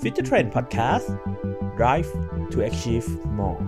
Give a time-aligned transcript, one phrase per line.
[0.00, 1.06] Future Trend Podcast
[1.78, 2.10] Drive
[2.52, 3.06] to achieve
[3.38, 3.60] more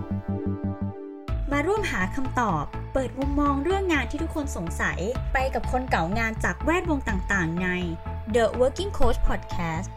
[1.51, 4.99] มาร่วมหาคำตอบ เปิดมุมมองเรื่องงานที่ทุกคนสงสัย
[5.33, 7.67] ไปกับคนเก่างานจากแวดวงต่างๆ ใน
[8.35, 9.89] The Working Coach Podcast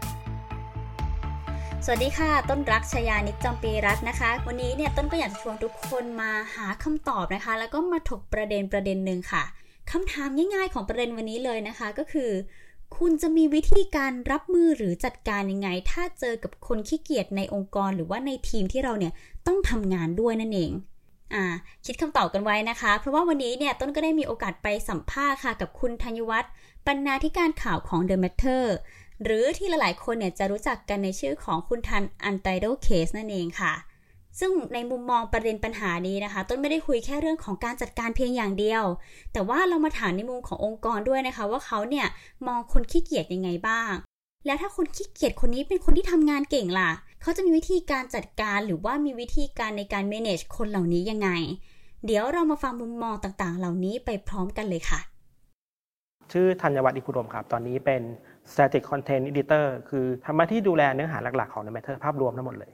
[1.85, 9.45] สวัสดีค่ะ ต้นรักชยานิจจำปีรัตน์นะคะ วันนี้เนี่ยต้นก็อยากจะชวนทุกคนมาหาคำตอบนะคะ แล้วก็มาถกประเด็นประเด็นหนึ่งค่ะ
[9.93, 12.31] คำถามง่ายๆของประเด็นวันนี้เลยนะคะ ก็คือ
[12.99, 19.13] คุณจะมีวิธีการรับมือหรือจัดการยังไง ถ้าเจอกับคนขี้เกียจในองค์กรหรือว่าในทีมที่เราเนี่ย
[19.47, 20.73] ต้องทำงานด้วยนั่นเอง
[21.35, 21.45] อ่า
[21.87, 26.51] คิดคำตอบกันไว้นะคะ เพราะว่าวันนี้เนี่ยต้นก็ได้มีโอกาสไปสัมภาษณ์ค่ะกับคุณธัญวัฒน์
[26.87, 28.65] บรรณาธิการข่าวของ The Matter
[29.23, 33.73] หรือที่หลายๆคนเนี่ยจะรู้จักกันในชื่อของคุณทัน Untitled Case นั่นเองค่ะ
[34.41, 38.85] ซึ่งในมุมมองประเด็นปัญหานี้นะคะ ต้นไม่ได้คุยแค่เรื่องของการจัดการเพียงอย่างเดียว
[39.33, 42.07] แต่ว่าเรามาถามในมุมขององค์กรด้วยนะคะ ว่าเขาเนี่ย
[42.47, 43.93] มองคนขี้เกียจยังไงบ้าง
[44.47, 46.91] แล้วถ้าคนขี้เกียจคนนี้เป็นคนที่ทำงานเก่งล่ะ
[47.23, 51.31] เขาจะมีวิธีการจัดการหรือว่ามีวิธีการในการ manage คนเหล่านี้ยังไง
[52.07, 55.01] เดี๋ยวเรามาฟังมุมมองต่างๆ เหล่านี้ไปพร้อมกันเลยค่ะ
[56.33, 58.03] ชื่อธัญวัฒน์อิพุดมครับ ตอนนี้เป็น
[58.51, 62.73] Static Content Editor คือทำหน้าที่ดูแลเนื้อหาหลักๆของ The Matter ภาพรวมทั้งหมดเลย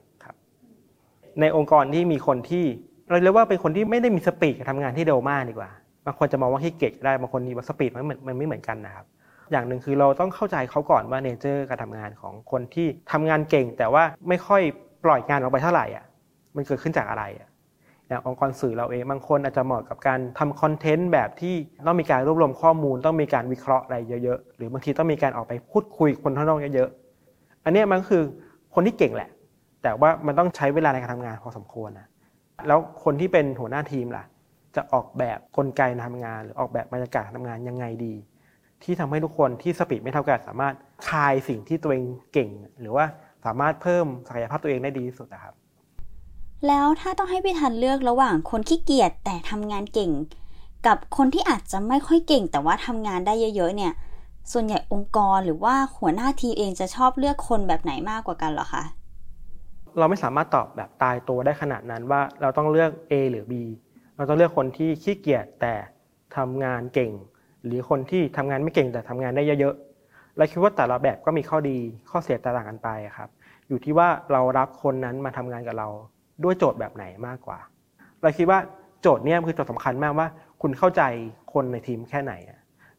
[1.41, 2.65] ในองค์กรที่มีคนที่
[3.11, 5.71] เราเรียกว่าเป็นคนที่ไม่ได้มี speed กับทำงานที่เร็วมากดีกว่า
[6.07, 9.07] บางคนจะมองว่าขี้เกียจได้บางคนมี speed มันเหมือนมันไม่เหมือนกันนะครับ
[9.51, 14.63] อย่างหนึ่งคือเราต้องเข้าใจเขาก่อนว่า nature การทำงานของคนที่ทำงานเก่ง แต่ว่าไม่ค่อย
[15.05, 16.05] ปล่อยงานออกไปเท่าไหร่อะ
[16.57, 17.49] มันเกิดขึ้นจากอะไรอะ
[18.09, 21.55] อย่างองค์กรสื่อเราเองบางคนอาจจะเหมาะกับการทำ content แบบที่
[21.87, 28.23] ต้องมีการรวบรวมข้อมูล ต้องมีการวิเคราะห์อะไรเยอะๆ หรือบางทีต้องมีการออกไปพูดคุยคนข้างนอกเยอะๆ อันนี้มันคือ
[28.75, 29.31] คนที่เก่งแหละ
[29.89, 32.07] แต่ว่ามันต้องใช้เวลาในการทำงานพอสมควรนะ
[32.67, 34.25] แล้วคนที่เป็นหัวหน้าทีมล่ะ
[34.77, 38.15] จะออกแบบกลไกการทำงาน หรือออกแบบบรรยากาศการทำงานยังไงดี
[38.83, 40.75] ที่ทำให้ทุกคนที่สปีดไม่เท่ากันสามารถ
[41.09, 43.05] คายสิ่งที่ตัวเองเก่ง หรือว่า
[43.45, 45.55] สามารถเพิ่มศักยภาพตัวเองได้ดีที่สุดนะครับ
[46.67, 50.13] แล้วถ้าต้องให้พี่ทันเลือกระหว่างคนขี้เกียจแต่ทำงานเก่ง
[50.87, 53.93] กับคนที่อาจจะไม่ค่อยเก่ง แต่ว่าทำงานได้เยอะๆเนี่ย
[54.53, 58.83] ส่วนใหญ่องค์กรหรือว่าหัวหน้าทีมเองจะชอบเลือกคนแบบไหนมากกว่ากันหรอคะ
[59.99, 63.55] เราไม่สามารถตอบแบบตายตัวได้ขนาดนั้นว่าเราต้องเลือก A หรือ B
[64.17, 65.75] เราต้องเลือกคนที่ขี้เกียจแต่
[66.37, 67.13] ทำงานเก่ง
[67.65, 71.79] หรือคนที่ทำงานไม่เก่งแต่ทำงานได้เยอะๆเราคิดว่าแต่ละแบบก็มีข้อดี
[72.11, 73.29] ข้อเสียแตกต่างกันไปครับ
[73.69, 75.89] อยู่ที่ว่าเรารับคนนั้นมาทำงานกับเรา
[76.45, 77.59] ด้วยโจทย์แบบไหนมากกว่า
[78.23, 78.59] เราคิดว่า
[79.03, 80.27] โจทย์เนี้คือโจทย์สำคัญมากว่า
[80.63, 81.03] คุณเข้าใจ
[81.53, 82.33] คนในทีมแค่ไหน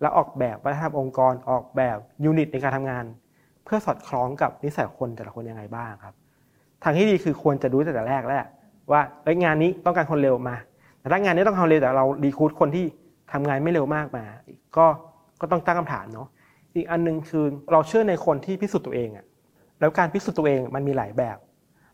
[0.01, 3.05] แล้วออกแบบวัฒนธรรมองค์กรออกแบบยูนิตในการทำงาน
[3.65, 6.15] เพื่อสอดคล้องกับนิสัยคนแต่ละคนยังไงบ้างครับ
[6.83, 8.43] ทางที่ดีคือควรจะรู้ตั้งแต่แรกแล้ว
[8.91, 10.55] ว่าเอ้ยงานนี้ต้องการคนเร็วมา
[10.99, 12.85] แต่ถ้างานนี้ต้องทำเร็วแต่เราดีคูดคนที่
[13.31, 14.25] ทำงานไม่เร็วมากมา
[14.77, 14.85] ก็
[15.41, 16.27] ก็ต้องตั้งคำถามเนาะ
[16.75, 19.25] อีกอันนึงคือเราเชื่อในคนที่พิสูจน์ตัวเองอะ
[19.79, 21.37] แล้วการพิสูจน์ตัวเองมันมีหลายแบบ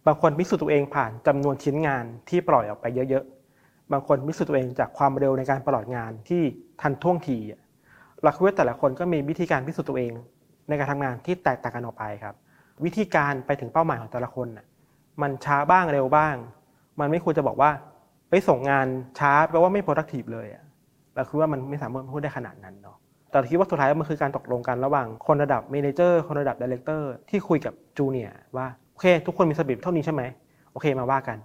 [0.08, 6.42] บางคนพิสูจน์ตัวเองผ่านจำนวนชิ้นงานที่ปล่อยออกไปเยอะๆ บางคนพิสูจน์ตัวเองจากความเร็วในการปล่อยงานที่
[6.82, 7.38] ทันท่วงที
[8.24, 10.12] เราคิดว่าแต่ละคนก็มีวิธีการพิสูจน์ตัวเอง
[10.68, 12.36] ในการทำงานที่แตกต่างกันออกไปครับ
[12.86, 14.66] วิธีการไปถึงเป้าหมายของแต่ละคนน่ะ
[15.22, 16.36] มันช้าบ้างเร็วบ้าง
[17.00, 17.72] มันไม่ควรจะบอกว่า
[18.30, 18.88] ไปส่งงาน
[19.20, 20.64] ช้าแปลว่าไม่ productive เลยอะ
[21.16, 22.98] เราคิดว่ามันไม่สามารถพูดได้ขนาดนั้นเนาะ
[23.32, 30.24] แต่คิดว่าสุดท้ายมันคือการตกลงกันระหว่างคนระดับ manager คนระดับ director ที่คุยกับ junior ว่าโอเคทุกคนมี speed เท่านี้ใช่ไหม
[30.72, 31.38] โอเคมาว่ากัน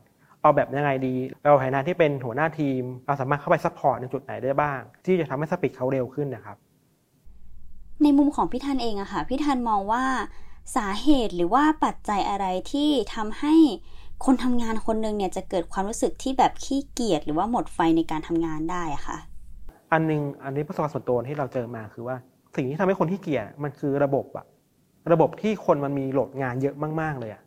[0.42, 6.56] เอาแบบยังไงดี เราฐานะที่เป็นหัวหน้าทีม เราสามารถเข้าไป support ในจุดไหนได้บ้าง ที่จะทำให้ speed เขาเร็วขึ้นนะครับ
[8.02, 10.02] ในมุมของพี่ทันเองอะค่ะพี่ทันมองว่า
[10.76, 13.54] สาเหตุหรือว่าปัจจัยอะไรที่ทำให้
[14.24, 19.18] คนทำงานคนหนึ่งเนี่ยจะเกิดความรู้สึกที่แบบขี้เกียจหรือว่าหมดไฟในการทำงานได้อะค่ะ
[19.92, 22.16] อันหนึ่งอันนี้ประสบการณ์ส่วนตัวที่เราเจอมาคือว่า
[22.56, 24.46] สิ่งที่ทำให้คนขี้เกียจมันคือระบบอะ
[25.12, 27.42] ระบบที่คนมันมี load งานเยอะมาก ๆ เลยอะ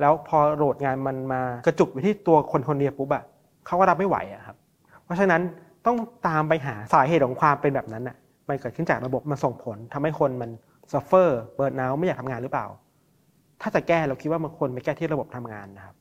[0.00, 3.22] แล้วพอ load งานมันมากระจุกไปที่ตัวคนคนเดียวปุ๊บอะ
[3.66, 4.56] เขาก็รับไม่ไหวอะครับ
[5.04, 5.40] เพราะฉะนั้น
[5.86, 5.96] ต้อง
[6.28, 8.16] ตามไปหาสาเหตุของความเป็นแบบนั้นอะ
[8.48, 10.50] มันเกิดขึ้นจากระบบมันส่งผลทำให้คนมัน
[10.92, 12.66] suffer burnout ไม่อยากทำงานหรือเปล่า
[13.60, 15.96] ถ้าจะแก้เราคิดว่ามันควรไปแก้ที่ระบบทำงานนะครับ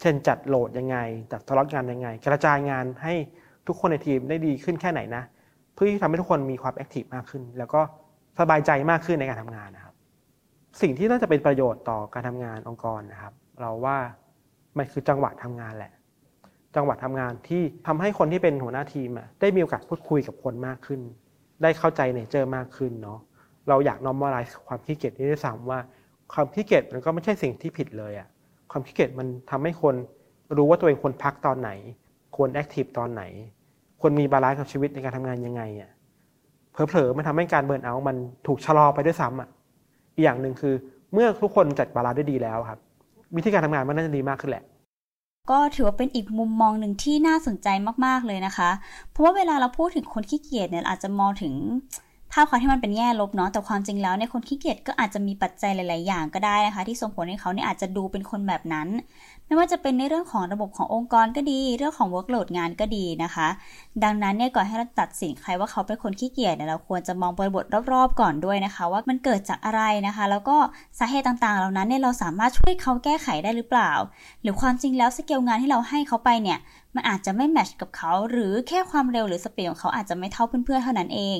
[0.00, 0.96] เช่นจัด load ยังไง
[1.32, 3.14] จัดสล็อตงานยังไง กระจายงานให้
[3.66, 5.22] ทุกคนในทีมได้ดีขึ้นแค่ไหนนะ
[5.74, 7.80] เพื่อที่ทำให้ทุกคนมีความแอคทีฟมากขึ้น แล้วก็
[8.40, 9.94] สบายใจมากขึ้นในการทำงานนะครับ
[10.80, 13.98] สิ่งที่น่าจะเป็นประโยชน์ต่อการทำงานองค์กรนะครับ เราว่า
[14.78, 15.92] มันคือจังหวะทำงานแหละ
[16.76, 21.00] จังหวะทำงานที่ทำให้คนที่เป็นหัวหน้าทีมอะได้มีโอกาสพูดคุยกับคนมากขึ้น
[21.62, 23.20] ได้เข้าใจเนเจอร์มากขึ้นเนาะ
[23.68, 25.78] เราอยาก normalize ความขี้เกียจนี้ด้วยซ้ำว่า
[26.32, 28.28] ความขี้เกียจมันก็ไม่ใช่สิ่งที่ผิดเลยอะ
[28.70, 29.94] ความขี้เกียจมันทำให้คน
[30.56, 31.70] รู้ว่าตัวเองควรพักตอนไหน
[32.36, 33.22] ควร active ตอนไหน
[34.00, 35.90] ควรมี balance กับชีวิตในการทำงานยังไงอะ
[36.72, 38.16] เผลอๆมันทำให้การ burnout มัน
[38.46, 39.48] ถูกชะลอไปด้วยซ้ำอะ
[40.14, 40.74] อีกอย่างหนึ่งคือ
[41.12, 42.78] เมื่อทุกคนจัด balance ได้ดีแล้วครับ
[43.36, 44.64] วิธีการทำงานมันน่าจะดีมากขึ้นแหละ
[45.50, 47.68] ก็ถือว่าเป็นอีกมุมมองหนึ่งที่น่าสนใจ
[48.04, 48.70] มากๆเลยนะคะ
[49.10, 51.54] เพราะว่าเวลาเราพูดถึงคนขี้เกียจเนี่ยอาจจะมองถึง
[52.32, 58.88] ภาพความที่มันเป็นแง่ลบเนาะแต่ความจริงแล้วในคนขี้เกียจก็อาจจะมีปัจจัยหลาย ๆ อย่างก็ได้นะคะ ที่ส่งผลให้เขาเนี่ยอาจจะดูเป็นคนแบบนั้น
[59.46, 63.48] ไม่ว่าจะเป็นในเรื่องของระบบขององค์กรก็ดี เรื่องของ workload งานก็ดีนะคะ
[64.04, 70.56] ดังนั้นเนี่ยก่อนให้เราตัดสินใครว่าเขาเป็นคนขี้เกียจเนี่ยเราควรจะมองบริบทรอบ ๆ ก่อนด้วยนะคะ ว่ามันเกิดจากอะไรนะคะ แล้วก็
[70.98, 73.92] สาเหตุต่าง ๆ เหล่านั้นเนี่ยเราสามารถช่วยเขาแก้ไขได้หรือเปล่า
[74.42, 76.58] หรือความจริงแล้วสเกลงานที่เราให้เขาไปเนี่ย
[76.98, 81.38] มันอาจจะไม่แมชกับเขา หรือแค่ความเร็วหรือสปีดของเขาอาจจะไม่เท่าเพื่อนๆเท่านั้นเอง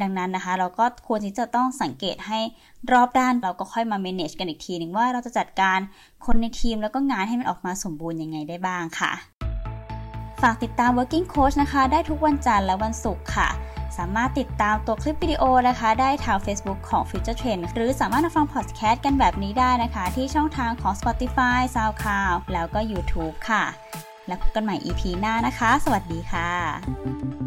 [0.00, 2.40] ดังนั้นนะคะ เราก็ควรที่จะต้องสังเกตให้
[2.92, 5.78] รอบด้านเราก็ค่อยมา manage กันอีกทีหนึ่งว่าเราจะจัดการ
[6.26, 9.12] คนในทีมแล้วก็งานให้มันออกมาสมบูรณ์ยังไงได้บ้างค่ะ
[10.42, 13.48] ฝากติดตาม working coach นะคะ ได้ทุกวันจันทร์และวันศุกร์ค่ะ
[13.98, 23.64] สามารถติดตามตัวคลิปวิดีโอนะคะ ได้ทาง Facebook ของ Future Trend หรือสามารถมาฟังพอดแคสต์กันแบบนี้ได้นะคะ ที่ช่องทางของ Spotify, SoundCloud แล้วก็ YouTube ค่ะ
[24.28, 26.50] แล้วพบกันใหม่ EP หน้านะคะ สวัสดีค่ะ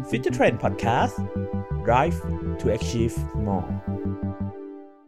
[0.08, 1.14] Future Trend Podcast
[1.86, 2.16] Drive
[2.60, 3.14] to achieve
[3.46, 3.66] more